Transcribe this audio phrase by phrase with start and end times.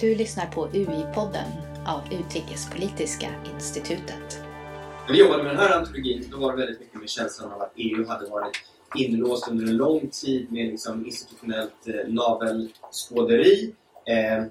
[0.00, 1.50] Du lyssnar på UI-podden
[1.86, 4.40] av Utrikespolitiska institutet.
[5.06, 7.62] När vi jobbade med den här antologin då var det väldigt mycket med känslan av
[7.62, 8.56] att EU hade varit
[8.94, 13.74] inlåst under en lång tid med liksom institutionellt eh, navelskåderi
[14.06, 14.44] eh,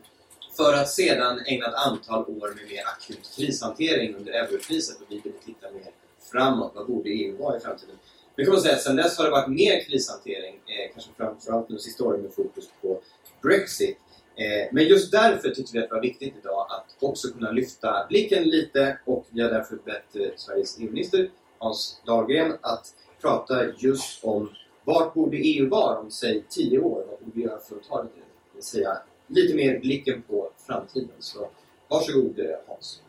[0.58, 5.20] för att sedan ägna ett antal år med mer akut krishantering under eurokrisen och vi
[5.20, 5.92] ville titta mer
[6.32, 6.72] framåt.
[6.76, 7.96] Vad borde EU vara i framtiden?
[8.36, 11.68] Vi kan man säga att sedan dess har det varit mer krishantering, eh, kanske framförallt
[11.68, 13.02] de sista åren med fokus på
[13.42, 13.98] Brexit.
[14.38, 18.06] Eh, men just därför tyckte vi att det var viktigt idag att också kunna lyfta
[18.10, 24.24] blicken lite och vi har därför bett eh, Sveriges EU-minister Hans Dahlgren att prata just
[24.24, 24.50] om
[24.84, 27.06] vart borde EU vara om säg tio år?
[27.10, 28.10] Vad borde vi göra för att ta det?
[28.14, 28.22] Det
[28.54, 28.98] vill säga
[29.28, 31.10] lite mer blicken på framtiden.
[31.20, 31.50] Så
[31.88, 33.02] varsågod eh, Hans.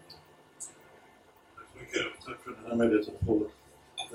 [1.57, 2.25] Tack så mycket.
[2.25, 3.47] Tack för den här möjligheten att få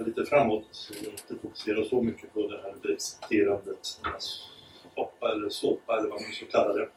[0.05, 3.99] lite framåt och inte fokusera så mycket på det här brexiterandet.
[4.96, 6.90] Soppa eller såpa eller vad man ska kalla det.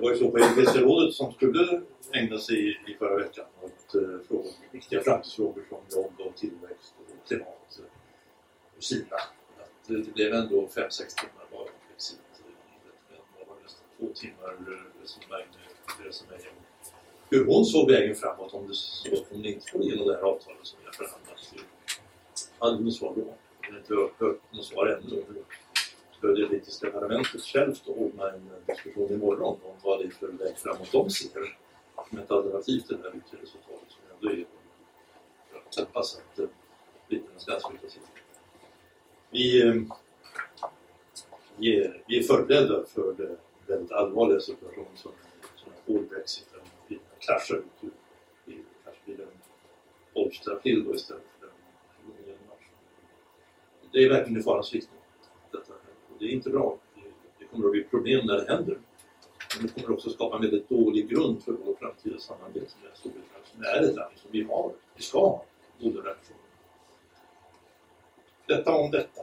[0.00, 1.82] Det var ju så på Europeiska rådet som skulle
[2.12, 7.28] ägna sig i, förra veckan åt eh, frågor, viktiga framtidsfrågor som jobb och tillväxt och
[7.28, 7.80] klimat
[8.76, 9.16] och Kina.
[9.58, 12.18] Att eh, det blev ändå 5-6 timmar var om Brexit.
[13.38, 16.64] Det var nästan två timmar resonemang med Theresa om
[17.30, 20.66] hur hon såg vägen framåt om det så hon inte får igenom det här avtalet
[20.66, 21.54] som vi har förhandlat.
[22.58, 23.34] Jag hade något svar då.
[23.60, 25.24] Jag har inte hört något svar ännu.
[26.20, 30.26] För det brittiska parlamentet självt att ordna en diskussion imorgon om vad det är för
[30.26, 31.58] väg framåt de ser
[32.08, 34.46] som ett alternativ till det här utredningsavtalet som ändå är
[35.50, 36.46] för att hoppas att eh,
[37.08, 38.22] britterna ska ansluta sig till.
[39.30, 39.74] Vi, eh,
[41.56, 45.12] vi, är, vi är förberedda för den väldigt allvarliga situation som,
[45.56, 46.50] som en hård brexit
[47.20, 47.90] kraschar ut ur
[48.44, 49.28] Det kanske blir en
[50.14, 51.54] 12 april då istället för den
[52.24, 52.70] 29 mars.
[53.92, 54.99] Det är verkligen i farans riktning.
[56.20, 56.78] Det är inte bra.
[57.38, 58.78] Det kommer att bli problem när det händer.
[59.56, 62.90] Men det kommer också att skapa en väldigt dålig grund för vårt framtida samarbete med
[62.94, 65.44] Storbritannien som är ett land som vi har, vi ska ha
[65.80, 66.40] goda relationer.
[68.46, 69.20] Detta om detta.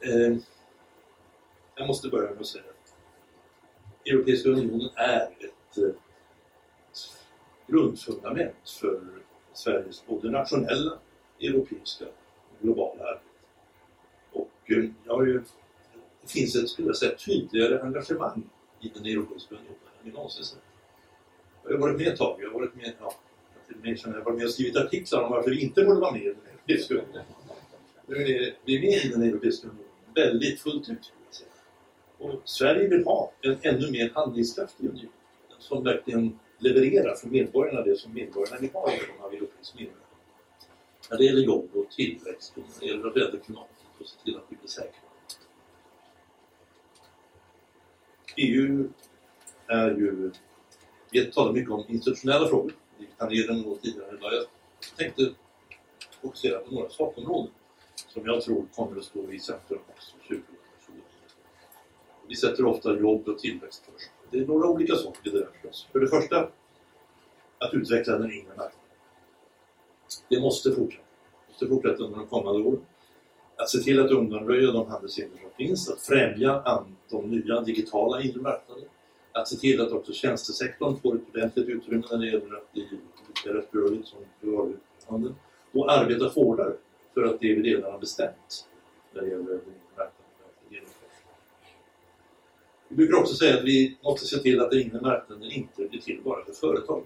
[0.00, 0.36] Eh,
[1.74, 2.94] jag måste börja med att säga att
[4.06, 5.94] Europeiska unionen är ett eh,
[7.66, 9.00] grundfundament för
[9.52, 10.98] Sveriges både nationella,
[11.40, 13.33] europeiska och globala arbete.
[14.66, 15.42] Jag har ju,
[16.22, 18.42] det finns ett, skulle jag säga, tydligare engagemang
[18.80, 20.58] i den Europeiska unionen än vi någonsin sett.
[21.64, 23.14] Jag har varit med ett tag, jag har varit med, ja,
[23.68, 26.24] jag har varit med och skrivit artiklar om varför vi inte borde vara med i
[26.24, 27.24] den Europeiska unionen.
[28.06, 31.12] Nu är vi med i den Europeiska unionen väldigt fullt ut.
[32.18, 35.12] Och Sverige vill ha en ännu mer handlingskraftig union
[35.58, 39.74] som verkligen levererar för medborgarna det som medborgarna vill ha i de av europeisk.
[41.10, 44.16] När det gäller jobb och tillväxt och när det gäller att rädda klimatet och se
[44.24, 45.00] till att vi blir säkra.
[48.36, 48.88] EU
[49.66, 50.32] är ju...
[51.10, 52.72] Vi talar mycket om institutionella frågor.
[52.98, 54.32] Vi planerade något tidigare idag.
[54.34, 54.46] Jag
[54.96, 55.34] tänkte
[56.22, 57.50] fokusera på några sakområden
[57.94, 60.42] som jag tror kommer att stå i centrum också 2020.
[62.28, 64.10] Vi sätter ofta jobb och tillväxt först.
[64.30, 65.88] Det är några olika saker det rör för oss.
[65.92, 66.50] För det första,
[67.58, 68.70] att utveckla den inre marknaden.
[70.28, 71.04] Det måste fortsätta.
[71.46, 72.86] Det måste fortsätta under de kommande åren.
[73.56, 78.40] Att se till att undanröja de handelshinder som finns, att främja de nya digitala inre
[78.40, 78.86] marknaderna,
[79.32, 82.88] Att se till att också tjänstesektorn får ett ordentligt utrymme när det gäller att bli
[83.44, 85.34] lika som varuhandeln.
[85.72, 86.72] Och arbeta hårdare
[87.14, 88.68] för att det vi redan har bestämt
[89.12, 90.24] när det gäller den inre marknaden
[92.94, 96.00] vi brukar också säga att vi måste se till att den inre marknaden inte blir
[96.00, 97.02] till bara för företag.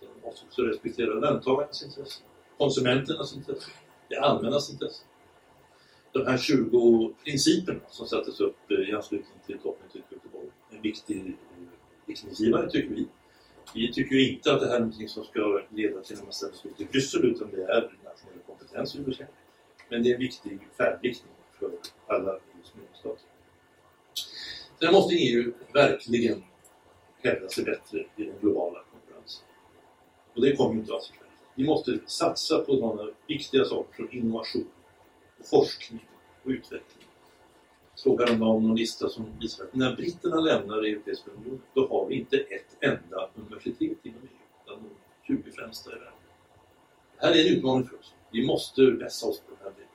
[0.00, 2.26] Så vi måste också respektera löntagarnas intressen,
[2.58, 3.72] konsumenternas intressen,
[4.08, 5.06] det allmännas intressen.
[6.12, 10.82] De här 20 principerna som sattes upp i anslutning till toppmötet i Göteborg är en
[10.82, 11.32] viktig eh,
[12.06, 13.06] riktningsgivare tycker vi.
[13.74, 16.50] Vi tycker ju inte att det här är någonting som ska leda till en massa
[16.50, 19.34] beslut i Bryssel utan det är nationell kompetens vi bekämpar.
[19.88, 21.70] Men det är en viktig färdriktning för
[22.06, 23.26] alla EUs medlemsstater.
[24.80, 26.44] Sen måste EU verkligen
[27.22, 29.44] hävda sig bättre i den globala konkurrensen.
[30.34, 31.32] Och det kommer inte att sig självt.
[31.54, 34.68] Vi måste satsa på sådana viktiga saker som innovation,
[35.44, 36.08] forskning
[36.42, 37.08] och utveckling.
[38.02, 42.06] Frågan var om någon lista som visar att när britterna lämnar Europeiska unionen då har
[42.06, 46.12] vi inte ett enda universitet inom EU, utan de 20 främsta i världen.
[47.20, 48.14] Det här är en utmaning för oss.
[48.30, 49.88] Vi måste vässa oss på den här delen.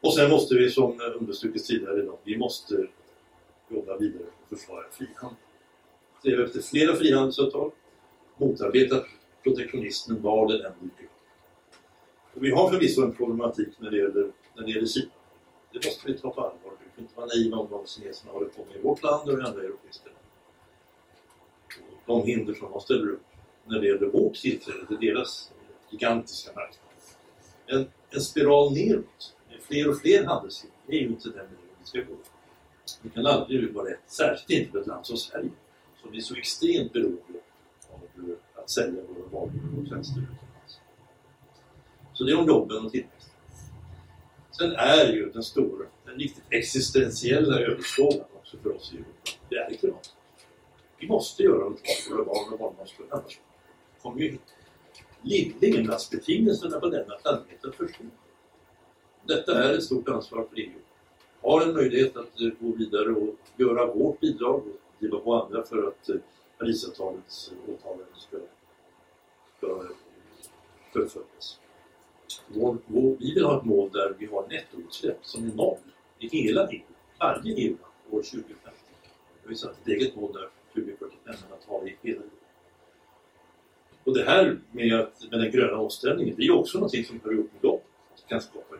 [0.00, 2.86] Och sen måste vi, som understrukits tidigare idag, vi måste
[3.68, 5.36] jobba vidare och försvara frihandel.
[6.18, 7.70] Sträva efter flera frihandelsavtal,
[8.36, 9.04] motarbeta
[9.42, 11.11] protektionismen var den än dyker
[12.34, 15.10] och Vi har förvisso en problematik när det gäller, när det gäller Kina.
[15.72, 16.72] Det måste vi ta på allvar.
[16.84, 19.38] Vi får inte vara naiva om vad kineserna håller på med i vårt land och
[19.38, 20.22] i andra europeiska länder.
[22.06, 23.22] de hinder som de ställer upp
[23.64, 25.52] när det gäller vårt tillträde till deras
[25.90, 26.88] gigantiska marknad.
[27.66, 31.86] En, en spiral neråt, med fler och fler handelshinder, är ju inte den vägen vi
[31.86, 32.16] ska gå.
[33.02, 35.50] Det kan aldrig vara rätt, särskilt inte för ett land som Sverige
[36.02, 37.38] som är så extremt beroende
[37.90, 38.00] av
[38.54, 40.22] att sälja våra varor och tjänster.
[42.14, 43.30] Så det är om jobben och tillväxt.
[44.50, 49.56] Sen är ju den stora, den riktigt existentiella ödesfrågan också för oss i Europa, det
[49.56, 50.12] är klimatet.
[50.98, 53.40] Vi måste göra något för våra barn och barnbarns annars
[54.02, 54.38] kommer ju
[55.60, 58.10] levnadsbetingelserna på denna planet att försvinna.
[59.26, 60.70] Detta är ett stort ansvar för EU.
[61.42, 65.62] Har en möjlighet att eh, gå vidare och göra vårt bidrag och driva på andra
[65.62, 66.16] för att eh,
[66.58, 68.36] Parisavtalets åtaganden ska,
[69.58, 69.88] ska
[70.92, 71.58] fullföljas.
[72.48, 75.78] Vår, vår, vi vill ha ett mål där vi har nettoutsläpp som är noll
[76.18, 76.80] i hela EU,
[77.18, 77.76] varje EU
[78.10, 78.70] år 2050.
[79.42, 82.30] Vi har satt ett eget mål där 2045 att ha i hela EU.
[84.04, 87.32] Och det här med, att, med den gröna omställningen, det är också någonting som hör
[87.32, 87.78] ihop med dem.
[88.28, 88.76] Kan skapa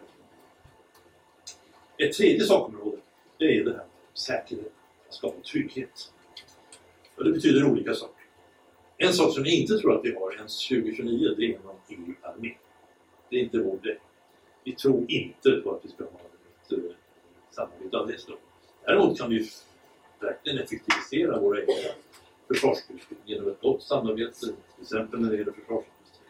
[2.03, 2.97] ett tredje sakområde,
[3.38, 4.73] det är det här med säkerhet,
[5.09, 6.12] att skapa trygghet.
[7.17, 8.25] Och det betyder olika saker.
[8.97, 11.76] En sak som jag inte tror att vi har ens 2029, det är någon.
[11.88, 11.92] Det
[13.43, 13.99] inte vår grej.
[14.65, 16.93] Vi tror inte på att vi ska ha ett uh,
[17.50, 18.44] samarbete av det slaget.
[18.85, 19.50] Däremot kan vi
[20.21, 21.75] verkligen effektivisera våra egna
[22.49, 26.29] försvarsutbildningar genom ett gott samarbete, till exempel när det gäller försvarsindustrin.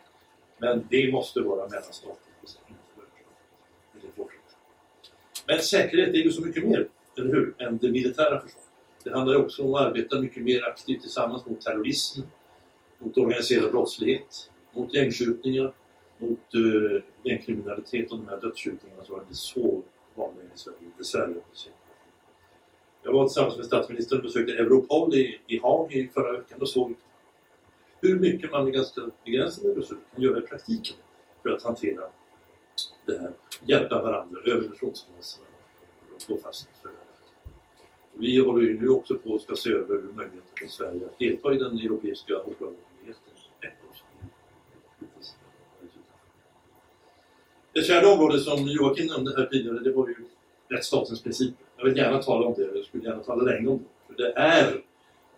[0.59, 2.32] Men det måste vara mellanstatligt.
[5.47, 8.69] Men säkerhet är ju så mycket mer, eller hur, än det militära försvaret.
[9.05, 12.20] Det handlar också om att arbeta mycket mer aktivt tillsammans mot terrorism,
[12.99, 15.73] mot organiserad brottslighet, mot gängskjutningar,
[16.22, 19.82] mot uh, gängkriminalitet och de här dödsskjutningarna som är inte så
[20.14, 21.34] vanliga i Sverige, dessvärre.
[23.02, 26.69] Jag var tillsammans med statsministern och besökte Europol i, i Haag i förra veckan och
[26.69, 26.94] såg
[28.00, 30.96] hur mycket man med ganska begränsade resurser kan göra i praktiken
[31.42, 32.02] för att hantera
[33.06, 33.32] det här,
[33.64, 35.46] hjälpa varandra över nationsgränserna
[36.14, 36.94] och slå fast för det
[38.12, 41.54] Vi håller ju nu också på att ska se över möjligheten för Sverige att delta
[41.54, 42.92] i den europeiska operationen
[47.72, 50.14] Det fjärde området som Joakim nämnde här tidigare, det var ju
[50.69, 51.64] rättsstatens principer.
[51.76, 54.14] Jag vill gärna tala om det, jag skulle gärna tala länge om det.
[54.14, 54.84] För det är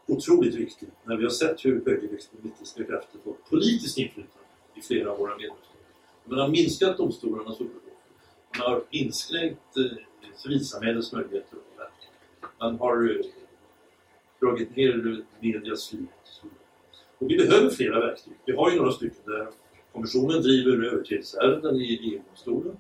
[0.07, 5.19] otroligt viktigt när vi har sett hur högerextremistiska krafter får politiskt inflytande i flera av
[5.19, 5.81] våra medlemsstater.
[6.25, 7.81] Man har minskat domstolarnas oberoende.
[8.59, 9.99] Man har inskränkt eh,
[10.37, 12.51] civilsamhällets möjligheter att verka.
[12.59, 13.27] Man har eh,
[14.41, 16.43] dragit ner medias frihet.
[17.19, 18.35] Och vi behöver flera verktyg.
[18.45, 19.49] Vi har ju några stycken där
[19.95, 22.77] kommissionen driver överträdelseärenden i EU-domstolen.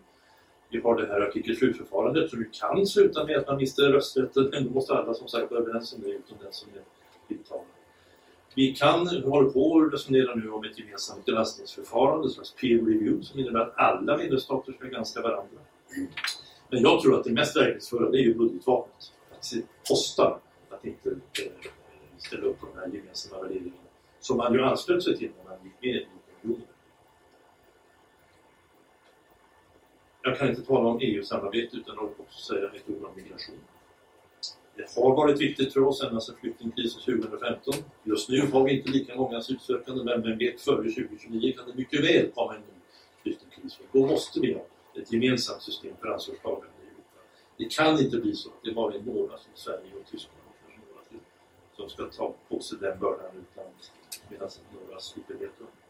[0.70, 4.49] Vi har det här artikel 7-förfarandet som ju kan sluta med att man mister rösträtten,
[4.52, 6.82] men då måste alla som sagt vara överens om det utom den som är
[7.28, 7.64] tilltalad.
[8.55, 13.25] Vi kan hålla på och resonera nu om ett gemensamt granskningsförfarande, ett slags peer review,
[13.25, 15.58] som innebär att alla medlemsstater ska granska varandra.
[16.70, 19.12] Men jag tror att det mest verkningsfulla det är ju budgetvapnet.
[19.32, 20.38] Att det kostar
[20.70, 21.70] att inte eh,
[22.19, 23.84] ställa upp på de här gemensamma värderingarna
[24.20, 26.06] som man ju anslöt sig till när man gick med i
[26.43, 26.74] unionen.
[30.26, 33.56] Jag kan inte tala om EU-samarbete utan att också säga ett ord om migration.
[34.76, 37.75] Det har varit viktigt för oss ända sedan flyktingkrisen 2015.
[38.05, 41.75] Just nu har vi inte lika många asylsökande men vem vet före 2029 kan det
[41.75, 42.81] mycket väl komma en ny
[43.23, 43.78] flyktingkris.
[43.93, 47.21] Då måste vi ha ett gemensamt system för ansvarstagande i Europa.
[47.57, 50.45] Det kan inte bli så att det bara är några som Sverige och Tyskland
[51.76, 53.64] som ska ta på sig den bördan utan
[54.31, 54.49] medan
[54.81, 55.84] några slipper helt undan.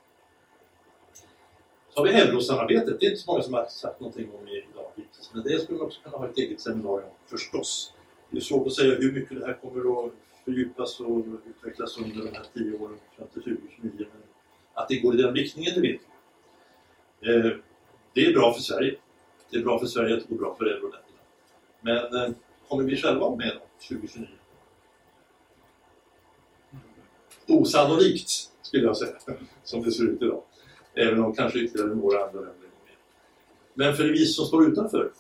[1.95, 3.01] Så har vi eurosamarbetet.
[3.01, 5.31] Det är inte så många som har sagt någonting om det idag hittills.
[5.35, 7.93] Men det skulle man också kunna ha ett eget seminarium förstås.
[8.31, 10.13] Det är svårt att säga hur mycket det här kommer att
[10.45, 13.91] fördjupas och utvecklas under de här tio åren fram till 2029.
[13.97, 14.23] Men
[14.75, 16.01] att det går i den riktningen, det vet
[17.21, 17.31] vi.
[17.31, 17.57] Eh,
[18.15, 18.97] det är bra för Sverige.
[19.51, 21.19] Det är bra för Sverige att det går bra för euroländerna.
[21.81, 22.35] Men eh,
[22.69, 23.53] kommer vi själva med
[23.89, 24.27] 2029?
[27.47, 28.31] Osannolikt,
[28.63, 29.17] skulle jag säga,
[29.65, 30.43] som det ser ut idag.
[30.95, 32.97] Även om kanske ytterligare några andra länder är med.
[33.75, 35.11] Men för vi som står utanför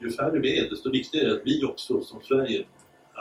[0.00, 2.66] ju färre vi är, desto viktigare är det att vi också som Sverige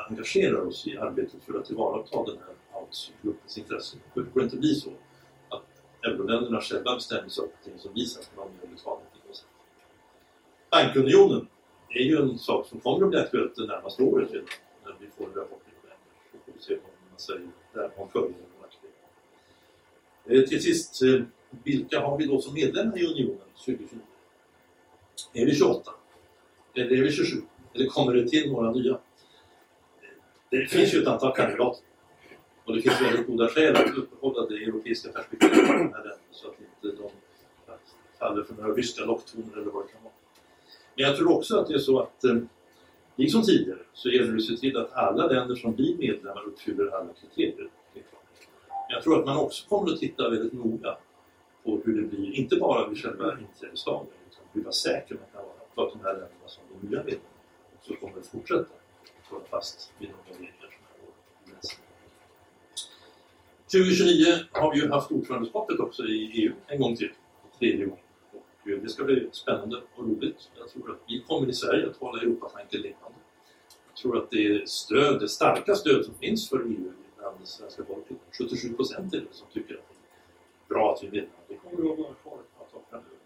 [0.10, 4.00] engagerar oss i arbetet för att tillvarata den här AUTS-gruppens intressen.
[4.14, 4.90] Det får inte bli så
[5.50, 5.64] att
[6.04, 9.14] euroländerna själva bestämmer saker och ting som vi sen ska vara med och betala till.
[10.74, 11.48] Bankunionen
[11.90, 14.48] är ju en sak som kommer att bli aktuellt det närmaste året redan
[14.86, 15.98] när vi får rapporten i november.
[16.32, 18.70] Så får vi se vad man säger där om fördelar och eh,
[20.26, 20.48] nackdelar.
[20.48, 21.22] Till sist, eh,
[21.64, 24.00] vilka har vi då som medlemmar i unionen 2029?
[25.34, 25.92] Är vi 28?
[26.76, 27.42] Eller är vi 27?
[27.74, 28.98] Eller kommer det till några nya?
[30.50, 31.84] Det finns ju ett antal kandidater.
[32.66, 36.16] Och det finns väldigt goda skäl att uppehålla det europeiska perspektivet på de här länderna
[36.32, 37.10] så att inte de
[38.20, 40.14] faller för några ryska locktoner eller vad det kan vara.
[40.96, 42.24] Men jag tror också att det är så att
[43.16, 46.88] liksom tidigare så gäller det att se till att alla länder som blir medlemmar uppfyller
[46.88, 47.70] alla kriterier.
[48.90, 50.98] Jag tror att man också kommer att titta väldigt noga
[51.64, 55.68] på hur det blir, inte bara vid själva inträdesdagen, utan hur säker man kan vara
[55.76, 57.20] på att de här länderna som de nya vill
[57.78, 58.66] också kommer att fortsätta
[59.34, 61.14] hålla fast vid de regler som är vår
[63.72, 67.12] 2029 har vi ju haft ordförandeskapet också i EU en gång till,
[67.60, 68.04] tredje gången.
[68.32, 70.50] Och eh, det ska bli spännande och roligt.
[70.58, 73.20] Jag tror att vi kommer i Sverige att hålla Europatanken levande.
[73.88, 78.18] Jag tror att det stöd, det starka stöd som finns för EU bland svenska folket,
[78.40, 79.93] 77 procent är det som tycker att
[80.70, 81.28] bra att vi är.
[81.48, 83.18] Det kommer att vara kvar ett tag framöver.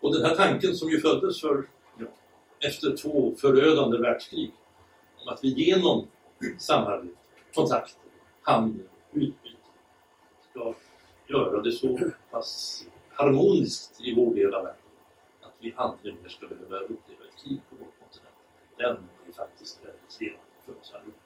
[0.00, 2.06] Och den här tanken som ju föddes för, ja,
[2.68, 4.52] efter två förödande världskrig
[5.22, 6.06] om att vi genom
[6.58, 7.16] samarbete,
[7.54, 8.00] kontakter,
[8.42, 9.56] handel, utbyte
[10.50, 10.74] ska
[11.26, 11.98] göra det så
[12.30, 14.82] pass harmoniskt i vår del av världen
[15.42, 18.34] att vi aldrig mer ska behöva uppleva ett krig på vår kontinent.
[18.76, 21.18] Den är faktiskt väldigt levande för oss allihopa.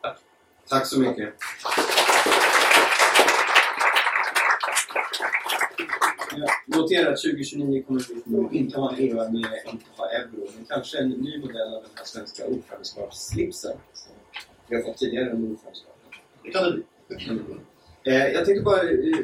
[0.00, 0.18] Tack!
[0.68, 1.34] Tack så mycket!
[6.36, 9.38] Jag noterar att 2029 kommer vi inte ha en EU-armé,
[9.72, 14.12] inte ha euro, men kanske en ny modell av den här svenska ordförandeskapsslipsen som
[14.68, 16.02] vi har fått tidigare under ordförandeskapet.
[16.42, 17.54] Det kan det bli.
[18.04, 19.18] Eh, jag tänkte bara, eh,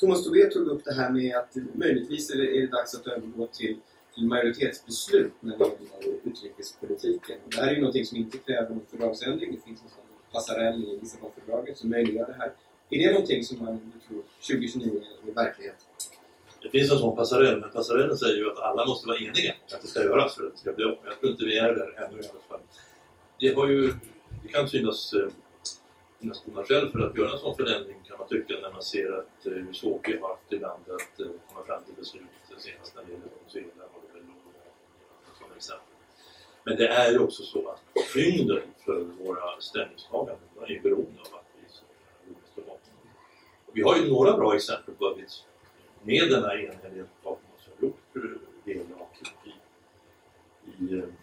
[0.00, 3.06] Thomas Tobé tog upp det här med att möjligtvis är det, är det dags att
[3.06, 3.76] övergå till,
[4.14, 7.38] till majoritetsbeslut när det gäller utrikespolitiken.
[7.44, 9.52] Det här är ju någonting som inte kräver någon fördragsändring.
[9.54, 12.52] Det finns en sån passarell i Lissabonfördraget som möjliggör det här.
[12.90, 15.86] Är det någonting som man tror 2029 är verklighet?
[16.62, 19.82] Det finns en sån passarell, men passarellen säger ju att alla måste vara eniga att
[19.82, 20.96] det ska göras för att det ska bli av.
[21.04, 22.60] Jag tror inte vi är där ännu i alla fall.
[23.40, 23.92] Det, har ju,
[24.42, 25.28] det kan synas eh,
[26.18, 29.46] nästan själv för att göra en sån förändring kan man tycka när man ser att
[29.46, 32.94] eh, hur svårt det har haft ibland att eh, komma fram till beslut eh, senast
[32.96, 35.94] när det gäller Venezuela och som exempel.
[36.64, 37.82] Men det är ju också så att
[38.14, 41.72] tyngden för våra ställningstaganden är ju beroende av att vi
[42.52, 42.80] står bakom.
[43.72, 45.24] Vi har ju några bra exempel på att vi
[46.02, 47.98] med den här enhälligheten bakom oss har gjort
[48.64, 49.50] del i,
[50.84, 51.16] i den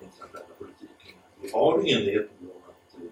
[0.00, 1.18] internationella politiken.
[1.40, 3.10] Vi har enighet om att eh,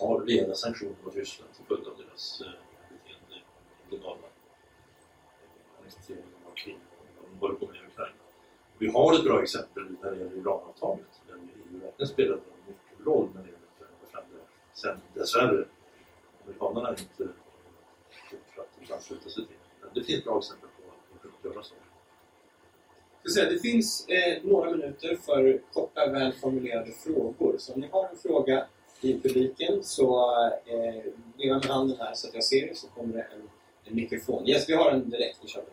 [0.00, 2.52] ha rejäla sanktioner mot Ryssland till följd av deras eh,
[2.88, 8.12] beteende i illegala eh, annekteringen av Krim och de håller på med i Ukraina.
[8.78, 13.28] Vi har ett bra exempel när det gäller Iranavtalet där EU verkligen spelade en nyckelroll
[13.34, 14.44] när det gäller att förändra fram det.
[14.72, 15.64] Sen dessvärre
[16.44, 17.32] amerikanerna inte
[18.30, 19.55] fortsatt att ansluta sig till.
[19.96, 21.74] Det finns bra exempel på att man göra så.
[23.34, 27.56] Säga, det finns eh, några minuter för korta, välformulerade frågor.
[27.58, 28.66] Så om ni har en fråga
[29.00, 30.34] i publiken så
[30.66, 33.50] eh, leva med handen här så att jag ser det så kommer det en,
[33.84, 34.48] en mikrofon.
[34.48, 35.38] Yes, vi har en direkt.
[35.42, 35.70] Vi kör den.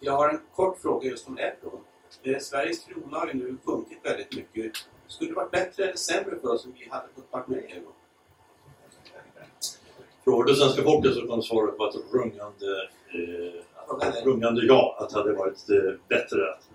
[0.00, 1.84] Jag har en kort fråga just om euron.
[2.22, 4.72] Eh, Sveriges krona har ju nu sjunkit väldigt mycket.
[5.06, 7.72] Skulle det varit bättre eller sämre för oss om vi hade fått vara med i
[7.72, 7.92] euron?
[10.30, 15.16] Frågar du svenska folket så kommer svaret vara ett rungande, eh, rungande ja, att det
[15.16, 16.50] hade varit eh, bättre.
[16.50, 16.70] Att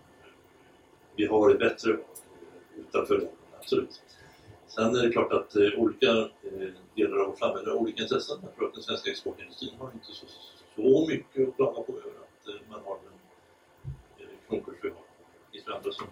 [1.15, 1.97] vi har varit bättre
[2.77, 4.01] utanför euron, absolut.
[4.67, 8.37] Sen är det klart att eh, olika eh, delar av vårt samhälle har olika intressen.
[8.41, 10.25] Jag tror att den svenska exportindustrin har inte så,
[10.75, 13.13] så mycket att klaga på över att eh, man har den
[14.19, 14.97] eh, kronkurs vi har.
[15.51, 16.07] Det finns andra som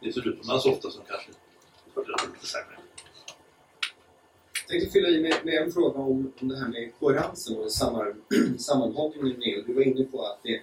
[0.00, 1.30] reser utomlands ofta som kanske
[1.96, 2.76] är lite sämre.
[4.66, 7.72] Jag tänkte fylla i med, med en fråga om, om det här med koherensen och
[8.58, 9.62] sammanhållningen i EU.
[9.66, 10.60] Du var inne på att det,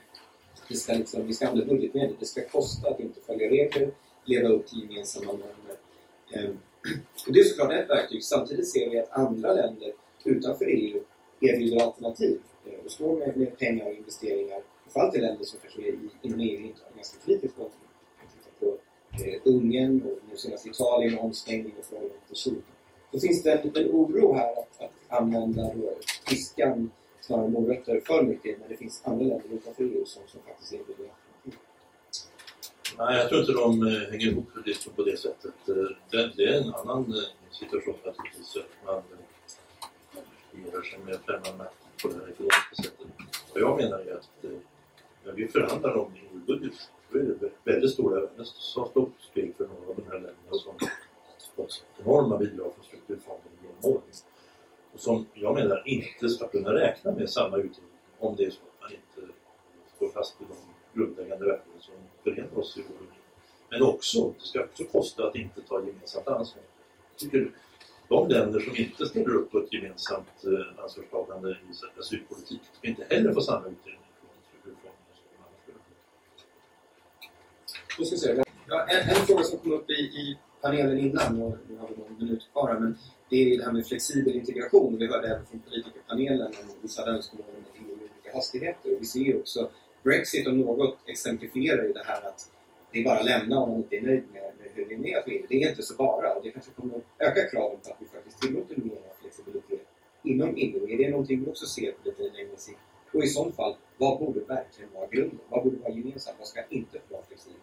[0.68, 2.16] det ska liksom, vi ska använda budgetmedel.
[2.20, 3.92] Det ska kosta att inte följa regler,
[4.26, 5.78] leva upp till gemensamma normer.
[6.32, 6.58] Ehm,
[7.28, 8.24] och det är såklart ett verktyg.
[8.24, 9.94] Samtidigt ser vi att andra länder
[10.24, 11.04] utanför EU
[11.40, 14.62] erbjuder alternativ ehm, och står med, med pengar och investeringar.
[14.84, 17.78] Framförallt i länder som kanske är i, inom EU inte har ganska kritisk hållning.
[18.22, 18.78] Jag tittar på
[19.24, 22.62] eh, Ungern och nu senast Italien, omstängning och förhållande till Kina.
[23.12, 25.72] Då finns det en, liten oro här att, att använda
[26.30, 26.92] piskan
[27.22, 30.74] snarare än morötter för mycket när det finns andra länder utanför EU som, som faktiskt
[30.74, 31.60] är alternativ.
[32.98, 35.54] Nej, jag tror inte de eh, hänger ihop liksom på det sättet.
[35.68, 35.76] Eh,
[36.10, 38.58] det, det är en annan eh, situation naturligtvis.
[38.86, 43.08] Man eh, gör sig med främmande makt på det här ekonomiska sättet.
[43.54, 44.30] Och jag menar ju att
[45.26, 46.74] när vi förhandlar om EU-budget
[47.12, 50.52] så är det väldigt stora, nästan så stort steg för några av de här länderna
[50.52, 50.76] som
[51.56, 54.04] fått enorma bidrag från strukturfonden genom åren.
[54.94, 58.62] Och som jag menar inte ska kunna räkna med samma utdelning om det är så
[58.62, 59.34] att man inte
[59.96, 60.56] står fast vid de
[61.00, 61.94] grundläggande värden som
[62.24, 63.14] förenar oss i vår union.
[63.70, 66.64] Men också, det ska också kosta att inte ta gemensamt ansvar.
[67.12, 67.52] Jag tycker
[68.08, 73.06] de länder som inte ställer upp på ett gemensamt eh, ansvarstagande i asylpolitik ska inte
[73.10, 75.78] heller få samma utdelning från strukturfonden som de skulle.
[77.98, 78.44] Då ska vi se.
[78.68, 81.96] Ja, en, en fråga som kom upp i, i panelen innan, och nu har vi
[81.96, 82.98] någon minut kvar här, men
[83.30, 84.98] det är ju det här med flexibel integration.
[84.98, 88.96] Vi hörde även från politikerpanelen om vissa önskemål om EU i olika hastigheter.
[88.96, 89.70] Och vi ser ju också
[90.04, 92.52] Brexit om något exemplifierar ju det här att
[92.92, 94.98] det är bara att lämna om man inte är nöjd med, med hur det är
[94.98, 95.46] med EU.
[95.50, 98.06] Det är inte så bara och det kanske kommer att öka kraven på att vi
[98.06, 99.88] faktiskt tillåter mer flexibilitet
[100.24, 100.90] inom EU.
[100.90, 102.80] Är det någonting vi också ser på lite längre sikt?
[103.14, 105.40] Och i sådant fall, vad borde verkligen vara grunden?
[105.50, 106.36] Vad borde vara gemensamt?
[106.40, 107.61] Vad ska inte vara flexibelt?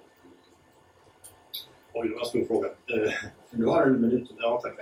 [2.00, 2.69] Oj, det var en stor fråga.
[2.69, 3.12] Eh,
[3.50, 4.31] Du har en minut.
[4.38, 4.75] Ja, tack.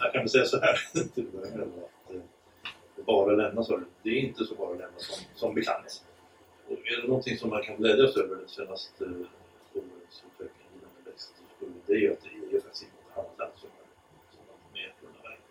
[0.00, 0.76] Jag kan väl säga så här
[1.14, 5.54] till att att eh, bara lämna så det är inte så bara lämna som, som
[5.54, 6.04] bekant.
[6.66, 9.04] Och är det någonting som man kan glädjas över den senaste
[9.70, 12.20] storhetsutvecklingen i den växtförskollen, det är ju att
[12.50, 13.68] det är faktiskt inte land som
[14.72, 15.42] med på den vägen.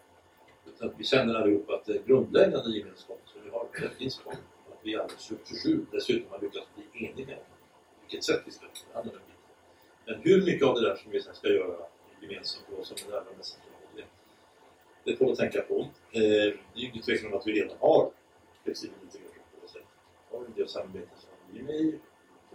[0.66, 4.34] Utan vi känner allihopa att den grundläggande gemenskapen som vi har, den finns kvar.
[4.72, 7.44] Att vi alla 27 dessutom har lyckats bli eniga om
[8.02, 9.35] vilket sätt vi ska behandla den.
[10.06, 11.78] Men hur mycket av det där som vi sen ska göra
[12.22, 13.22] gemensamt och som är det
[13.96, 14.04] det,
[15.04, 15.80] det får vi tänka på.
[15.80, 18.12] Eh, det är ju ingen tvekan om att vi redan har
[18.64, 19.88] flexibel integration på det sättet.
[20.32, 22.02] Vi har en del samarbeten som vi är med i, inte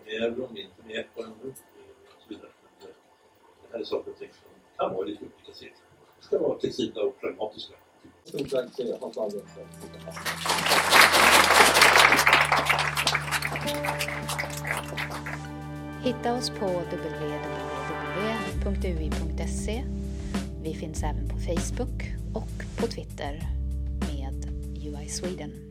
[0.04, 2.50] med euron, inte med i ECO ännu och så vidare.
[2.62, 2.94] Men eh,
[3.62, 5.82] det, här är saker och ting som kan vara lite olika sätt.
[6.18, 7.74] Vi ska vara flexibla och pragmatiska.
[8.24, 9.66] Stort tack till Hans Wallgren för
[16.02, 17.74] Hitta oss på www.ui.se.
[20.62, 23.48] Vi finns även på Facebook och på Twitter
[24.00, 24.46] med
[24.84, 25.69] UI Sweden.